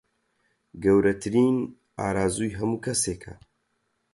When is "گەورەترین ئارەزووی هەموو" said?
0.83-2.81